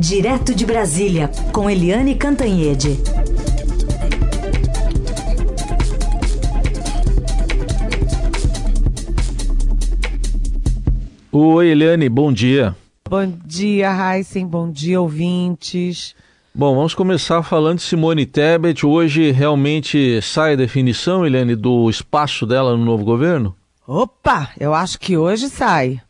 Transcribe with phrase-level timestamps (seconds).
[0.00, 2.96] Direto de Brasília, com Eliane Cantanhede.
[11.30, 12.74] Oi, Eliane, bom dia.
[13.10, 16.14] Bom dia, Heisen, bom dia, ouvintes.
[16.54, 18.86] Bom, vamos começar falando de Simone Tebet.
[18.86, 23.54] Hoje realmente sai a definição, Eliane, do espaço dela no novo governo?
[23.86, 26.00] Opa, eu acho que hoje sai.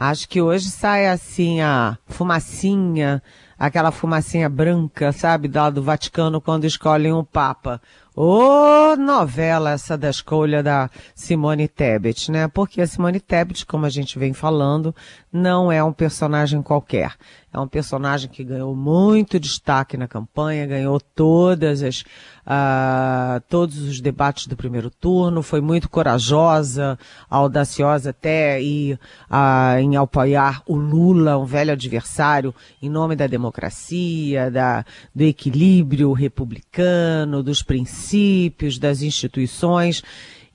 [0.00, 3.20] Acho que hoje sai assim a fumacinha,
[3.58, 7.82] aquela fumacinha branca, sabe, lá do Vaticano quando escolhem um Papa.
[8.14, 12.46] Ô, oh, novela essa da escolha da Simone Tebet, né?
[12.46, 14.94] Porque a Simone Tebet, como a gente vem falando,
[15.32, 17.14] não é um personagem qualquer.
[17.52, 22.02] É um personagem que ganhou muito destaque na campanha, ganhou todas as,
[22.46, 29.96] uh, todos os debates do primeiro turno, foi muito corajosa, audaciosa até e, uh, em
[29.96, 34.84] apoiar o Lula, um velho adversário, em nome da democracia, da,
[35.14, 40.02] do equilíbrio republicano, dos princípios, das instituições.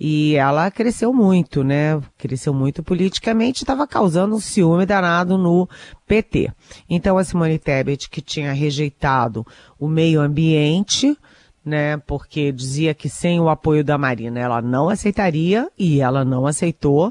[0.05, 1.97] E ela cresceu muito, né?
[2.17, 5.65] Cresceu muito politicamente, estava causando um ciúme danado no
[6.05, 6.51] PT.
[6.89, 9.47] Então a Simone Tebet, que tinha rejeitado
[9.79, 11.17] o meio ambiente,
[11.63, 11.95] né?
[11.95, 17.09] Porque dizia que sem o apoio da Marina ela não aceitaria e ela não aceitou.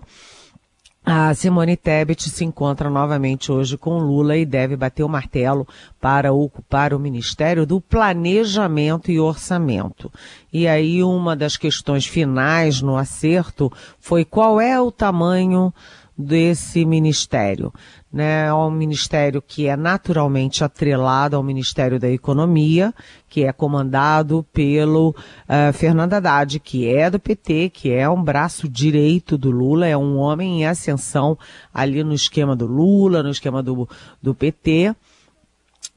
[1.05, 5.67] A Simone Tebet se encontra novamente hoje com Lula e deve bater o martelo
[6.01, 10.13] para ocupar o Ministério do Planejamento e Orçamento.
[10.53, 15.75] E aí uma das questões finais no acerto foi qual é o tamanho
[16.17, 17.73] desse ministério
[18.13, 22.93] né, é um ministério que é naturalmente atrelado ao Ministério da Economia,
[23.27, 28.69] que é comandado pelo uh, Fernando Haddad, que é do PT, que é um braço
[28.69, 31.39] direito do Lula, é um homem em ascensão
[31.73, 33.89] ali no esquema do Lula, no esquema do,
[34.21, 34.95] do PT.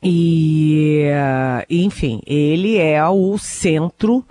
[0.02, 4.24] E, uh, enfim, ele é o centro,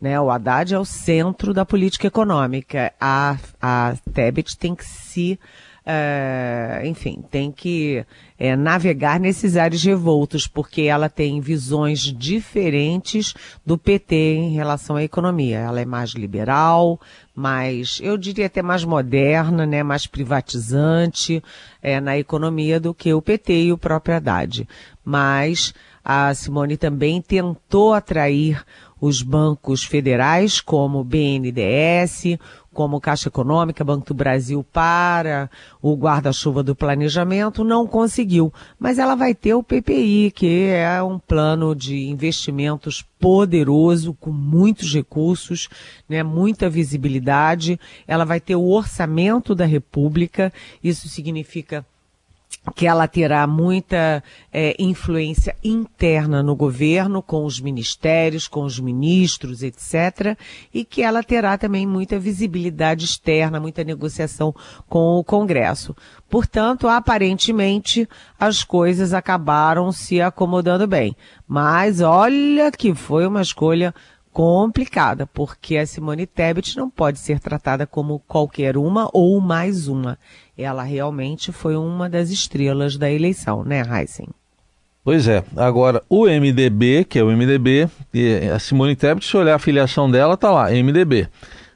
[0.00, 2.92] né, o Haddad é o centro da política econômica.
[3.00, 5.40] A, a Tebet tem que se
[5.84, 8.04] é, enfim, tem que
[8.38, 13.34] é, navegar nesses ares revoltos, porque ela tem visões diferentes
[13.66, 15.58] do PT em relação à economia.
[15.58, 17.00] Ela é mais liberal,
[17.34, 21.42] mais, eu diria até mais moderna, né, mais privatizante
[21.82, 24.68] é, na economia do que o PT e o próprio Haddad.
[25.04, 28.64] Mas a Simone também tentou atrair
[29.00, 32.38] os bancos federais, como o BNDES,
[32.72, 35.50] como Caixa Econômica, Banco do Brasil para
[35.80, 38.52] o guarda-chuva do planejamento, não conseguiu.
[38.78, 44.92] Mas ela vai ter o PPI, que é um plano de investimentos poderoso, com muitos
[44.92, 45.68] recursos,
[46.08, 47.78] né, muita visibilidade.
[48.06, 50.52] Ela vai ter o orçamento da República,
[50.82, 51.86] isso significa
[52.76, 59.62] que ela terá muita é, influência interna no governo, com os ministérios, com os ministros,
[59.62, 60.36] etc.,
[60.72, 64.54] e que ela terá também muita visibilidade externa, muita negociação
[64.88, 65.94] com o Congresso.
[66.30, 68.08] Portanto, aparentemente,
[68.38, 71.16] as coisas acabaram se acomodando bem.
[71.46, 73.92] Mas olha que foi uma escolha
[74.32, 80.18] complicada, porque a Simone Tebet não pode ser tratada como qualquer uma ou mais uma.
[80.56, 84.28] Ela realmente foi uma das estrelas da eleição, né, Heisen?
[85.04, 85.44] Pois é.
[85.56, 87.88] Agora, o MDB, que é o MDB,
[88.54, 91.28] a Simone Tebet, se olhar a filiação dela, tá lá, MDB.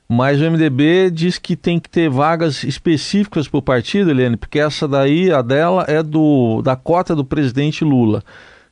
[0.09, 4.61] Mas o MDB diz que tem que ter vagas específicas para o partido, Helene, porque
[4.61, 8.23] essa daí, a dela, é do da cota do presidente Lula.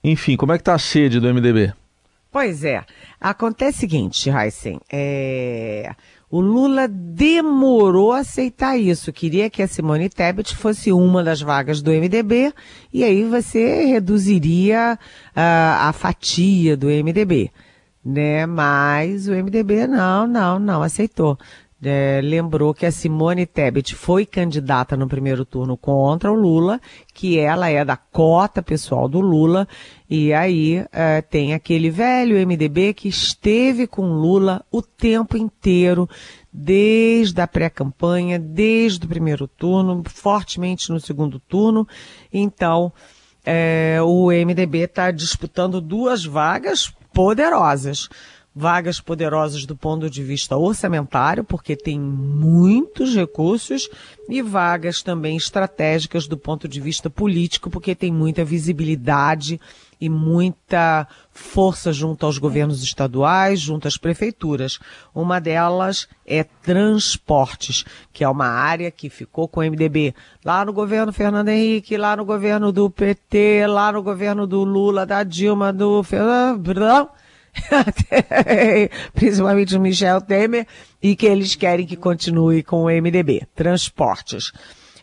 [0.03, 1.73] Enfim, como é que está a sede do MDB?
[2.35, 2.85] Pois é.
[3.21, 5.95] Acontece o seguinte, Heisen, é...
[6.29, 9.13] o Lula demorou a aceitar isso.
[9.13, 12.53] Queria que a Simone Tebet fosse uma das vagas do MDB
[12.93, 17.53] e aí você reduziria uh, a fatia do MDB.
[18.05, 18.47] Né?
[18.47, 21.39] Mas o MDB não, não, não aceitou
[21.85, 26.81] é, lembrou que a Simone Tebet foi candidata no primeiro turno contra o Lula,
[27.13, 29.69] que ela é da cota pessoal do Lula,
[30.09, 36.09] e aí é, tem aquele velho MDB que esteve com Lula o tempo inteiro,
[36.53, 41.87] desde a pré-campanha, desde o primeiro turno, fortemente no segundo turno.
[42.33, 42.93] Então,
[43.45, 48.09] é, o MDB está disputando duas vagas poderosas
[48.55, 53.89] vagas poderosas do ponto de vista orçamentário, porque tem muitos recursos,
[54.29, 59.61] e vagas também estratégicas do ponto de vista político, porque tem muita visibilidade
[60.01, 64.79] e muita força junto aos governos estaduais, junto às prefeituras.
[65.15, 70.15] Uma delas é transportes, que é uma área que ficou com o MDB
[70.45, 75.05] lá no governo Fernando Henrique, lá no governo do PT, lá no governo do Lula,
[75.05, 76.63] da Dilma, do Fernando
[79.15, 80.67] principalmente o Michel Temer,
[81.03, 84.53] e que eles querem que continue com o MDB, transportes.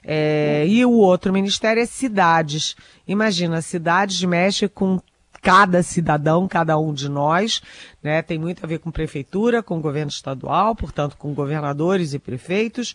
[0.03, 2.75] É, e o outro ministério é cidades.
[3.07, 4.99] Imagina, cidades mexe com
[5.41, 7.61] cada cidadão, cada um de nós,
[8.01, 8.21] né?
[8.21, 12.93] Tem muito a ver com prefeitura, com governo estadual, portanto, com governadores e prefeitos.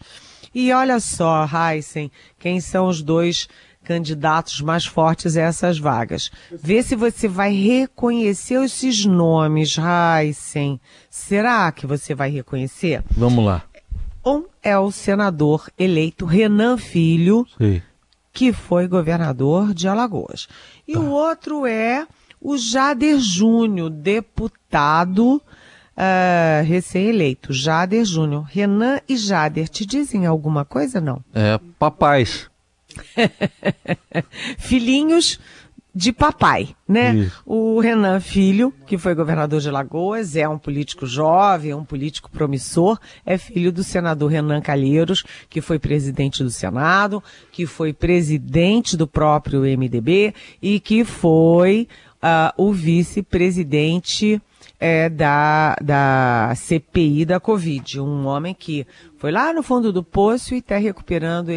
[0.54, 3.48] E olha só, Heisen, quem são os dois
[3.86, 6.30] candidatos mais fortes a essas vagas.
[6.50, 10.80] Vê se você vai reconhecer esses nomes, Heisen.
[11.08, 13.04] Será que você vai reconhecer?
[13.10, 13.62] Vamos lá.
[14.24, 17.80] Um é o senador eleito Renan Filho, Sim.
[18.32, 20.48] que foi governador de Alagoas.
[20.86, 20.98] E tá.
[20.98, 22.04] o outro é
[22.40, 27.52] o Jader Júnior, deputado uh, recém-eleito.
[27.52, 28.44] Jader Júnior.
[28.48, 31.22] Renan e Jader te dizem alguma coisa, não?
[31.32, 32.50] É, papais.
[34.58, 35.38] Filhinhos
[35.96, 37.14] de papai, né?
[37.14, 37.42] Isso.
[37.46, 42.30] O Renan Filho, que foi governador de Lagoas, é um político jovem, é um político
[42.30, 48.94] promissor, é filho do senador Renan Calheiros, que foi presidente do Senado, que foi presidente
[48.94, 51.88] do próprio MDB e que foi
[52.22, 54.38] uh, o vice-presidente
[54.78, 58.00] é, da, da CPI da Covid.
[58.00, 58.86] Um homem que
[59.18, 61.50] foi lá no fundo do poço e está recuperando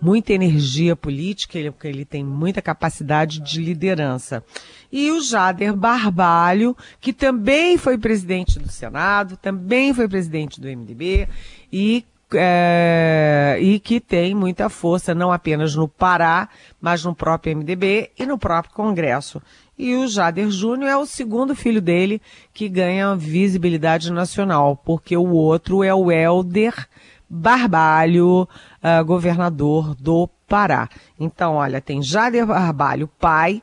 [0.00, 4.44] muita energia política, ele, ele tem muita capacidade de liderança.
[4.90, 11.28] E o Jader Barbalho, que também foi presidente do Senado, também foi presidente do MDB
[11.72, 18.10] e é, e que tem muita força não apenas no Pará, mas no próprio MDB
[18.18, 19.40] e no próprio Congresso.
[19.78, 22.20] E o Jader Júnior é o segundo filho dele
[22.52, 26.74] que ganha visibilidade nacional, porque o outro é o Helder
[27.30, 28.48] Barbalho,
[28.82, 30.88] uh, governador do Pará.
[31.20, 33.62] Então, olha, tem Jader Barbalho, pai,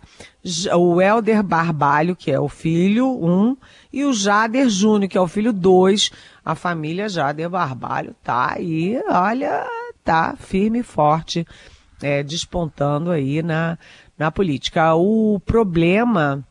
[0.77, 3.57] o Helder Barbalho, que é o filho um,
[3.91, 6.11] e o Jader Júnior, que é o filho dois.
[6.45, 9.65] A família Jader Barbalho tá aí, olha,
[10.03, 11.45] tá firme e forte,
[12.03, 13.79] é, despontando aí na,
[14.17, 14.95] na política.
[14.95, 16.45] O problema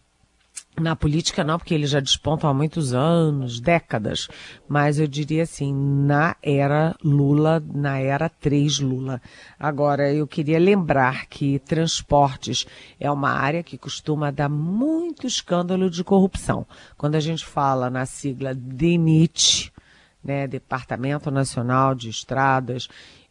[0.81, 4.29] na política não, porque eles já despontam há muitos anos, décadas,
[4.69, 9.23] mas eu diria assim, na era Lula, na era 3 Lula.
[9.59, 12.67] Agora, eu queria lembrar que transportes
[12.99, 16.67] é uma área que costuma dar muito escândalo de corrupção.
[16.97, 19.73] Quando a gente fala na sigla DENIT,
[20.25, 22.89] né, Departamento Nacional de Estradas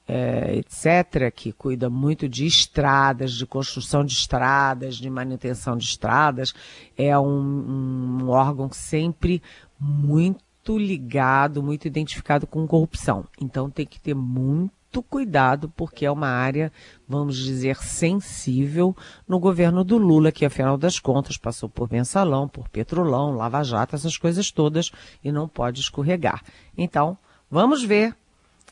[0.07, 6.53] é, etc., que cuida muito de estradas, de construção de estradas, de manutenção de estradas,
[6.97, 9.41] é um, um órgão sempre
[9.79, 13.25] muito ligado, muito identificado com corrupção.
[13.39, 16.71] Então tem que ter muito cuidado, porque é uma área,
[17.07, 18.95] vamos dizer, sensível
[19.27, 23.95] no governo do Lula, que afinal das contas passou por mensalão, por petrolão, lava jato,
[23.95, 24.91] essas coisas todas,
[25.23, 26.43] e não pode escorregar.
[26.77, 27.17] Então,
[27.49, 28.15] vamos ver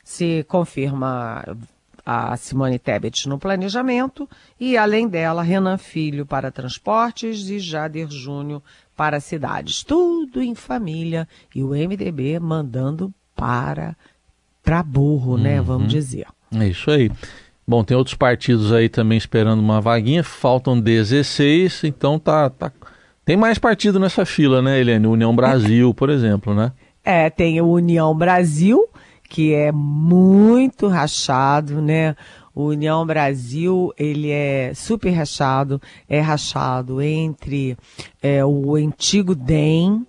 [0.02, 1.44] se confirma
[2.04, 4.28] a Simone Tebet no planejamento
[4.58, 8.62] e, além dela, Renan Filho para transportes e Jader Júnior
[8.96, 9.84] para cidades.
[9.84, 13.96] Tudo em família e o MDB mandando para
[14.62, 15.58] para burro, né?
[15.58, 15.66] Uhum.
[15.66, 16.26] Vamos dizer.
[16.54, 17.10] É isso aí.
[17.66, 22.70] Bom, tem outros partidos aí também esperando uma vaguinha, faltam 16, então tá, tá...
[23.24, 25.06] tem mais partido nessa fila, né, Eliane?
[25.06, 26.72] União Brasil, por exemplo, né?
[27.04, 28.88] É, tem o União Brasil,
[29.32, 32.14] que é muito rachado, né?
[32.54, 37.74] O União Brasil, ele é super rachado, é rachado entre
[38.22, 40.06] é, o antigo DEM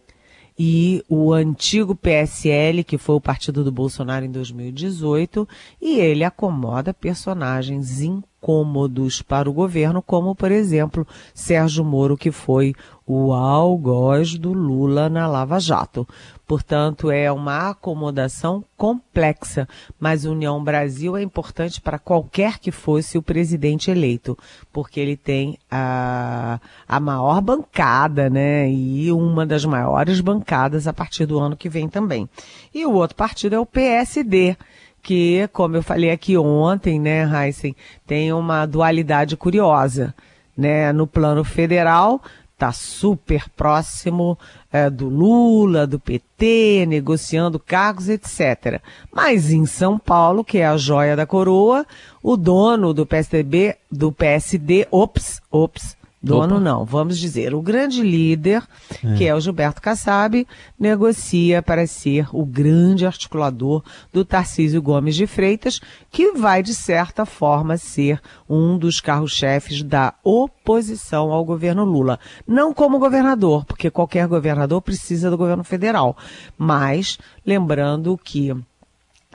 [0.60, 5.48] e o antigo PSL, que foi o partido do Bolsonaro em 2018,
[5.82, 8.01] e ele acomoda personagens
[8.44, 15.10] incômodos para o governo, como, por exemplo, Sérgio Moro, que foi o algoz do Lula
[15.10, 16.08] na Lava Jato.
[16.46, 19.68] Portanto, é uma acomodação complexa,
[20.00, 24.38] mas União Brasil é importante para qualquer que fosse o presidente eleito,
[24.72, 28.70] porque ele tem a, a maior bancada, né?
[28.70, 32.30] E uma das maiores bancadas a partir do ano que vem também.
[32.74, 34.58] E o outro partido é o PSD
[35.04, 37.76] que, como eu falei aqui ontem, né, Heisen,
[38.08, 40.16] tem uma dualidade curiosa,
[40.58, 40.94] né?
[40.94, 42.22] No plano federal,
[42.54, 44.40] está super próximo
[44.72, 48.82] é, do Lula, do PT, negociando cargos, etc.
[49.12, 51.86] Mas em São Paulo, que é a joia da coroa,
[52.22, 56.60] o dono do PSDB, do PSD, ops, ops, Dono Opa.
[56.63, 58.63] não, vamos dizer, o grande líder,
[59.03, 59.13] é.
[59.15, 60.48] que é o Gilberto Kassab,
[60.80, 67.25] negocia para ser o grande articulador do Tarcísio Gomes de Freitas, que vai, de certa
[67.25, 72.18] forma, ser um dos carros-chefes da oposição ao governo Lula.
[72.48, 76.15] Não como governador, porque qualquer governador precisa do governo federal,
[76.58, 78.56] mas lembrando que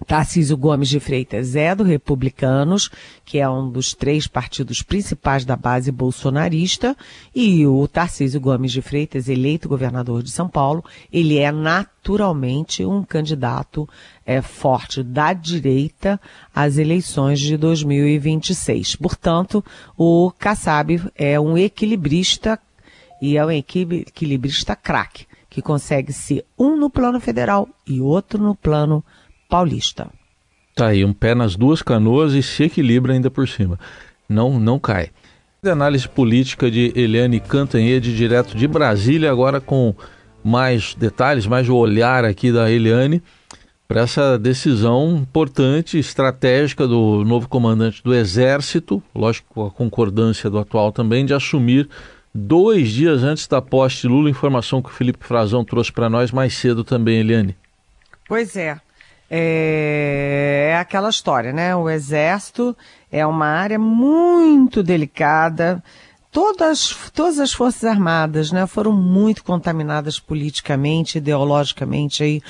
[0.06, 2.90] Tarcísio Gomes de Freitas é do Republicanos,
[3.24, 6.96] que é um dos três partidos principais da base bolsonarista,
[7.34, 13.02] e o Tarcísio Gomes de Freitas, eleito governador de São Paulo, ele é naturalmente um
[13.02, 13.88] candidato
[14.24, 16.20] é, forte da direita
[16.54, 18.96] às eleições de 2026.
[18.96, 19.64] Portanto,
[19.96, 22.58] o Kassab é um equilibrista
[23.20, 28.54] e é um equilibrista craque, que consegue ser um no plano federal e outro no
[28.54, 29.04] plano
[29.48, 30.08] paulista.
[30.74, 33.78] Tá aí, um pé nas duas canoas e se equilibra ainda por cima.
[34.28, 35.10] Não, não cai.
[35.64, 39.94] Análise política de Eliane Cantanhede, direto de Brasília, agora com
[40.44, 43.22] mais detalhes, mais o olhar aqui da Eliane
[43.88, 50.58] para essa decisão importante, estratégica do novo comandante do Exército, lógico com a concordância do
[50.58, 51.88] atual também, de assumir
[52.34, 56.30] dois dias antes da posse de Lula, informação que o Felipe Frazão trouxe para nós
[56.30, 57.56] mais cedo também, Eliane.
[58.28, 58.78] Pois é,
[59.30, 61.74] é, é aquela história, né?
[61.76, 62.76] O exército
[63.10, 65.82] é uma área muito delicada.
[66.30, 72.42] Todas, todas as forças armadas, né, foram muito contaminadas politicamente, ideologicamente aí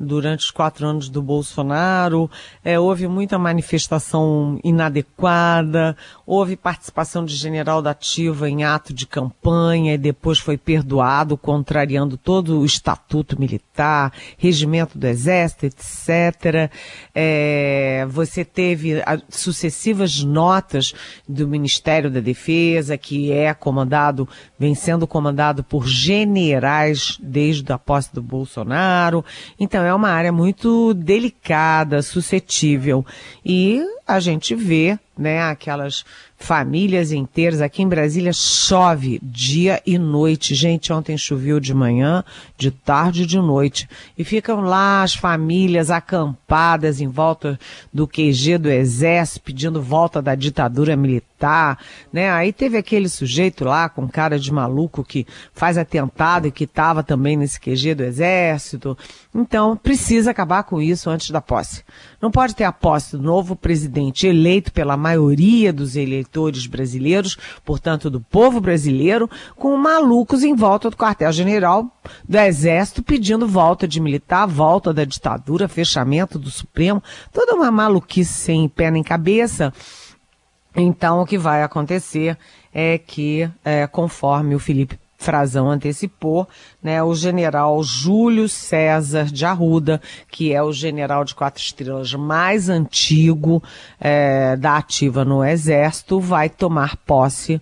[0.00, 2.30] durante os quatro anos do Bolsonaro,
[2.64, 5.94] é, houve muita manifestação inadequada,
[6.26, 12.16] houve participação de general da ativa em ato de campanha e depois foi perdoado, contrariando
[12.16, 16.70] todo o estatuto militar, regimento do exército, etc.
[17.14, 20.94] É, você teve sucessivas notas
[21.28, 24.26] do Ministério da Defesa, que é comandado,
[24.58, 29.22] vem sendo comandado por generais desde a posse do Bolsonaro.
[29.58, 33.04] Então, é uma área muito delicada, suscetível.
[33.44, 36.04] E a gente vê, né, aquelas
[36.36, 37.60] famílias inteiras.
[37.60, 40.54] Aqui em Brasília chove dia e noite.
[40.54, 42.24] Gente, ontem choveu de manhã,
[42.56, 43.88] de tarde e de noite.
[44.16, 47.60] E ficam lá as famílias acampadas em volta
[47.92, 51.78] do QG do Exército, pedindo volta da ditadura militar,
[52.10, 52.30] né?
[52.30, 57.02] Aí teve aquele sujeito lá com cara de maluco que faz atentado e que estava
[57.02, 58.96] também nesse QG do Exército.
[59.34, 61.84] Então, precisa acabar com isso antes da posse.
[62.20, 68.08] Não pode ter a posse do novo presidente eleito pela maioria dos eleitores brasileiros, portanto
[68.08, 71.90] do povo brasileiro, com malucos em volta do quartel-general
[72.28, 77.02] do Exército pedindo volta de militar, volta da ditadura, fechamento do Supremo,
[77.32, 79.72] toda uma maluquice sem pé nem cabeça.
[80.74, 82.38] Então, o que vai acontecer
[82.72, 86.48] é que, é, conforme o Felipe Frazão antecipou,
[86.82, 90.00] né, o general Júlio César de Arruda,
[90.30, 93.62] que é o general de quatro estrelas mais antigo
[94.00, 97.60] é, da ativa no Exército, vai tomar posse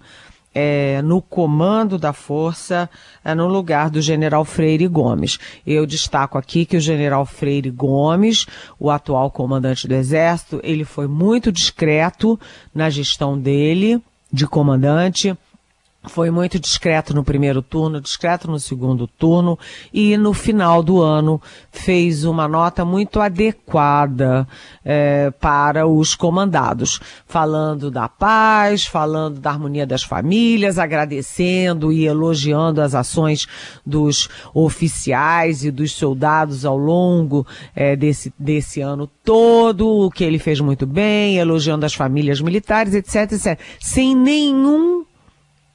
[0.55, 2.88] é, no comando da força
[3.25, 5.37] é, no lugar do general Freire Gomes.
[5.67, 8.47] Eu destaco aqui que o general Freire Gomes,
[8.79, 12.38] o atual comandante do Exército, ele foi muito discreto
[12.73, 14.00] na gestão dele
[14.33, 15.37] de comandante
[16.07, 19.59] foi muito discreto no primeiro turno, discreto no segundo turno
[19.93, 24.47] e no final do ano fez uma nota muito adequada
[24.85, 32.81] é, para os comandados, falando da paz, falando da harmonia das famílias, agradecendo e elogiando
[32.81, 33.47] as ações
[33.85, 40.38] dos oficiais e dos soldados ao longo é, desse, desse ano todo, o que ele
[40.38, 45.08] fez muito bem, elogiando as famílias militares, etc, etc, sem nenhum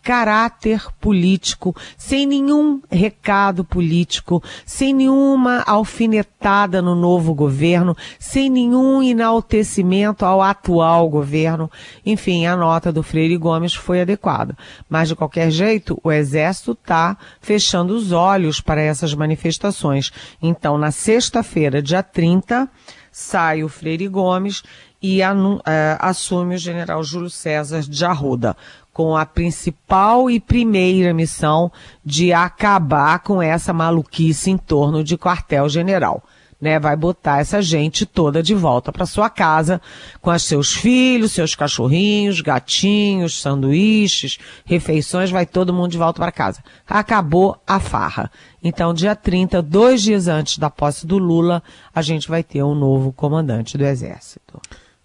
[0.03, 10.25] caráter político, sem nenhum recado político, sem nenhuma alfinetada no novo governo, sem nenhum enaltecimento
[10.25, 11.71] ao atual governo.
[12.05, 14.57] Enfim, a nota do Freire Gomes foi adequada.
[14.89, 20.11] Mas, de qualquer jeito, o Exército está fechando os olhos para essas manifestações.
[20.41, 22.69] Então, na sexta-feira, dia 30,
[23.09, 24.63] sai o Freire Gomes
[25.01, 28.55] e é, assume o general Júlio César de Arruda
[28.93, 31.71] com a principal e primeira missão
[32.05, 36.23] de acabar com essa maluquice em torno de quartel-general.
[36.61, 39.81] né, vai botar essa gente toda de volta para sua casa
[40.21, 46.63] com seus filhos, seus cachorrinhos, gatinhos, sanduíches, refeições, vai todo mundo de volta para casa.
[46.87, 48.31] Acabou a farra.
[48.63, 51.61] Então, dia 30, dois dias antes da posse do Lula,
[51.93, 54.61] a gente vai ter um novo comandante do Exército.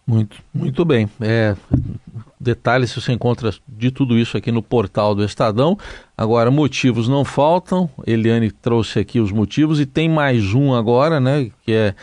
[0.07, 1.11] Muito, muito bem.
[1.21, 1.57] É,
[2.41, 5.79] detalhes você encontra de tudo isso aqui no portal do Estadão.
[6.17, 7.91] Agora, motivos não faltam.
[8.07, 11.51] Eliane trouxe aqui os motivos e tem mais um agora, né?
[11.65, 11.95] Que é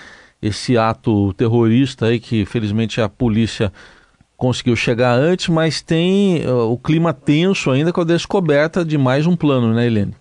[0.41, 3.71] esse ato terrorista aí que felizmente a polícia
[4.37, 9.25] conseguiu chegar antes, mas tem uh, o clima tenso ainda com a descoberta de mais
[9.25, 10.13] um plano, né, Eliane?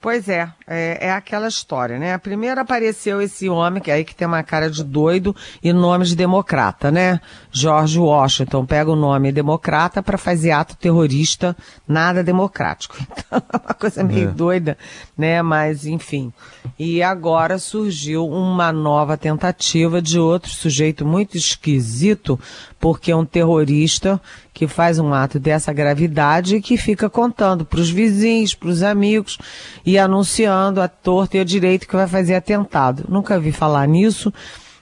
[0.00, 2.18] Pois é, é, é, aquela história, né?
[2.18, 6.04] Primeiro apareceu esse homem, que é aí que tem uma cara de doido e nome
[6.04, 7.20] de democrata, né?
[7.52, 11.56] George Washington pega o nome democrata para fazer ato terrorista,
[11.86, 12.96] nada democrático.
[13.26, 14.32] Então é uma coisa meio é.
[14.32, 14.78] doida,
[15.16, 15.42] né?
[15.42, 16.32] Mas enfim.
[16.78, 22.38] E agora surgiu uma nova tentativa de outro sujeito muito esquisito,
[22.78, 24.20] porque é um terrorista
[24.54, 28.82] que faz um ato dessa gravidade e que fica contando para os vizinhos, para os
[28.82, 29.38] amigos
[29.84, 33.04] e anunciando a torta e a direito que vai fazer atentado.
[33.08, 34.32] Nunca vi falar nisso.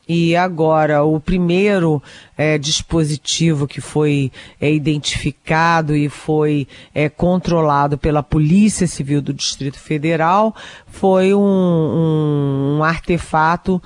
[0.06, 2.02] E agora, o primeiro
[2.36, 9.78] é, dispositivo que foi é, identificado e foi é, controlado pela Polícia Civil do Distrito
[9.78, 10.54] Federal
[10.86, 13.82] foi um, um, um artefato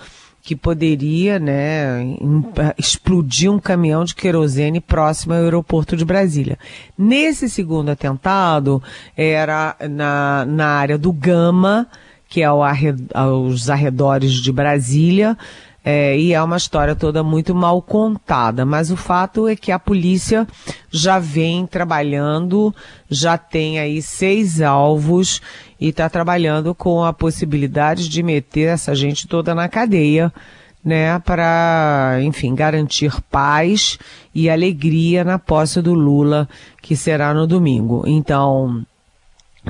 [0.49, 2.17] que poderia né,
[2.79, 6.59] explodir um caminhão de querosene próximo ao aeroporto de Brasília.
[6.97, 8.83] Nesse segundo atentado,
[9.15, 11.87] era na, na área do Gama,
[12.31, 15.37] que é ao arred, aos arredores de Brasília,
[15.85, 19.79] é, e é uma história toda muito mal contada, mas o fato é que a
[19.79, 20.47] polícia
[20.91, 22.75] já vem trabalhando,
[23.09, 25.41] já tem aí seis alvos
[25.81, 30.33] e está trabalhando com a possibilidade de meter essa gente toda na cadeia,
[30.85, 33.99] né, para, enfim, garantir paz
[34.35, 36.49] e alegria na posse do Lula,
[36.83, 38.05] que será no domingo.
[38.07, 38.85] Então,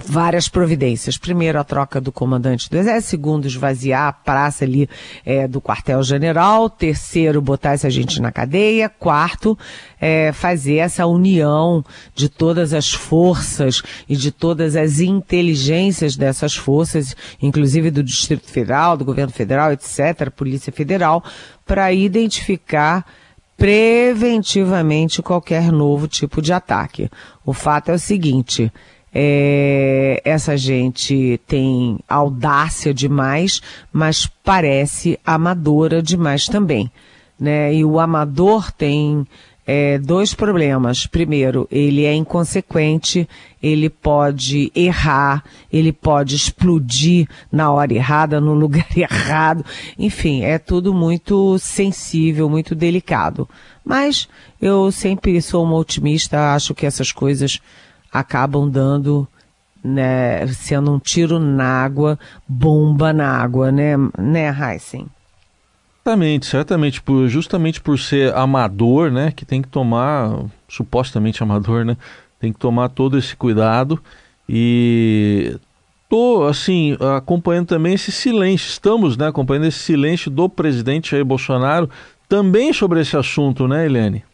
[0.04, 1.16] várias providências.
[1.16, 3.10] Primeiro, a troca do comandante do Exército.
[3.10, 4.88] Segundo, esvaziar a praça ali
[5.24, 6.68] é, do quartel-general.
[6.70, 8.88] Terceiro, botar essa gente na cadeia.
[8.88, 9.58] Quarto,
[10.00, 17.14] é, fazer essa união de todas as forças e de todas as inteligências dessas forças,
[17.40, 21.22] inclusive do Distrito Federal, do Governo Federal, etc., Polícia Federal,
[21.64, 23.04] para identificar
[23.58, 27.10] preventivamente qualquer novo tipo de ataque.
[27.44, 28.72] O fato é o seguinte,
[29.14, 33.60] é, essa gente tem audácia demais,
[33.92, 36.90] mas parece amadora demais também.
[37.38, 37.74] Né?
[37.74, 39.26] E o amador tem
[39.68, 41.06] é, dois problemas.
[41.06, 43.28] Primeiro, ele é inconsequente,
[43.62, 49.62] ele pode errar, ele pode explodir na hora errada, no lugar errado.
[49.98, 53.46] Enfim, é tudo muito sensível, muito delicado.
[53.84, 54.26] Mas
[54.60, 57.60] eu sempre sou uma otimista, acho que essas coisas
[58.12, 59.26] acabam dando,
[59.82, 65.06] né, sendo um tiro na água, bomba na água, né, né, Heisen?
[66.04, 71.96] Certamente, certamente, por, justamente por ser amador, né, que tem que tomar, supostamente amador, né,
[72.40, 74.00] tem que tomar todo esse cuidado
[74.48, 75.58] e
[76.08, 81.90] tô assim acompanhando também esse silêncio, estamos, né, acompanhando esse silêncio do presidente Jair Bolsonaro
[82.28, 84.24] também sobre esse assunto, né, Helene?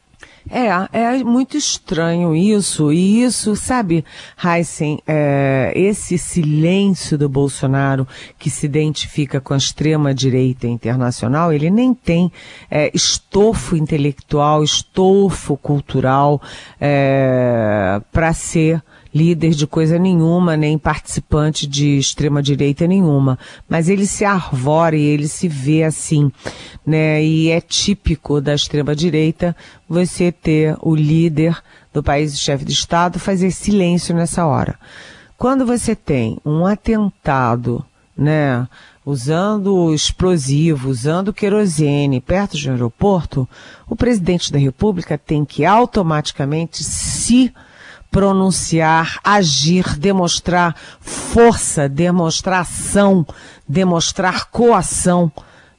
[0.51, 2.93] É, é muito estranho isso.
[2.93, 4.05] E isso, sabe,
[4.43, 8.07] Heisen, é, esse silêncio do Bolsonaro
[8.39, 12.31] que se identifica com a extrema-direita internacional, ele nem tem
[12.71, 16.41] é, estofo intelectual, estofo cultural
[16.81, 18.83] é, para ser
[19.15, 25.03] líder de coisa nenhuma, nem participante de extrema direita nenhuma, mas ele se arvora e
[25.03, 26.33] ele se vê assim,
[26.85, 27.23] né?
[27.25, 29.55] E é típico da extrema direita
[29.89, 31.57] você ter o líder
[31.93, 34.77] do país, o chefe de Estado, fazer silêncio nessa hora.
[35.39, 37.85] Quando você tem um atentado,
[38.17, 38.67] né,
[39.07, 43.49] usando explosivo, usando querosene perto de um aeroporto,
[43.89, 47.53] o presidente da República tem que automaticamente se
[48.15, 53.27] pronunciar, agir, demonstrar força, demonstrar ação,
[53.69, 55.33] demonstrar coação.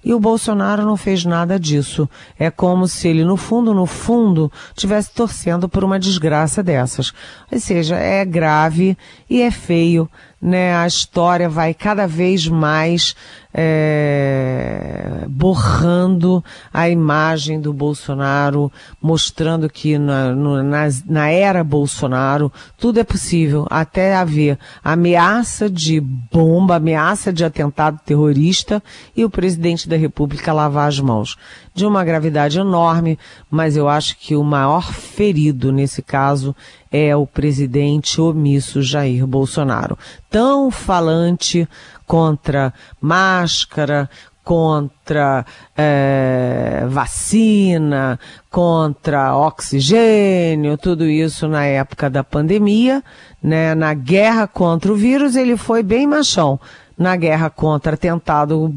[0.04, 2.10] E o Bolsonaro não fez nada disso.
[2.38, 7.13] É como se ele, no fundo, no fundo, tivesse torcendo por uma desgraça dessas.
[7.50, 8.98] Ou seja, é grave
[9.30, 10.10] e é feio
[10.41, 13.15] né, a história vai cada vez mais
[13.58, 16.43] é, borrando
[16.74, 18.69] a imagem do Bolsonaro,
[19.02, 26.02] mostrando que na, no, na, na, era Bolsonaro tudo é possível, até haver ameaça de
[26.02, 28.84] bomba, ameaça de atentado terrorista
[29.15, 31.38] e o presidente da República lavar as mãos.
[31.76, 33.20] De uma gravidade enorme,
[33.52, 36.56] mas eu acho que o maior ferido nesse caso
[36.90, 39.98] é o presidente omisso Jair Bolsonaro.
[40.30, 41.68] Tão falante
[42.08, 44.10] contra máscara,
[44.42, 45.44] contra
[45.76, 48.18] é, vacina,
[48.50, 53.04] contra oxigênio, tudo isso na época da pandemia,
[53.44, 53.76] né?
[53.76, 56.58] Na guerra contra o vírus ele foi bem machão.
[56.98, 58.74] Na guerra contra atentado,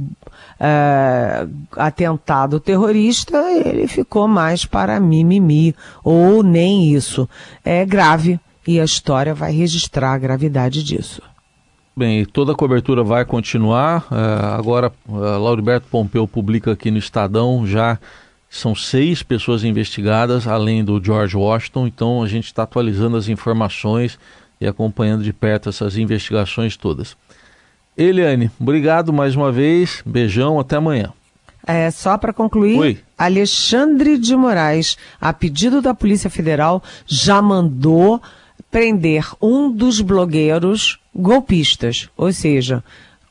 [0.61, 7.29] é, atentado terrorista, ele ficou mais para mimimi, ou nem isso.
[7.64, 11.23] É grave e a história vai registrar a gravidade disso.
[11.97, 14.07] Bem, toda a cobertura vai continuar.
[14.11, 17.99] Uh, agora, uh, Lauriberto Pompeu publica aqui no Estadão já
[18.49, 21.87] são seis pessoas investigadas, além do George Washington.
[21.87, 24.18] Então, a gente está atualizando as informações
[24.61, 27.16] e acompanhando de perto essas investigações todas.
[27.99, 30.03] Eliane, obrigado mais uma vez.
[30.07, 31.13] Beijão, até amanhã.
[31.67, 32.99] É, só para concluir, Oi.
[33.19, 38.23] Alexandre de Moraes, a pedido da Polícia Federal, já mandou
[38.71, 42.09] prender um dos blogueiros golpistas.
[42.17, 42.83] Ou seja,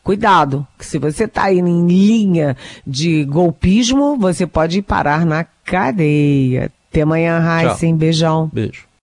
[0.03, 6.71] cuidado, que se você está em linha de golpismo, você pode parar na cadeia.
[6.91, 7.87] Até amanhã, Raíssa.
[7.93, 8.49] Beijão.
[8.53, 8.86] Beijo.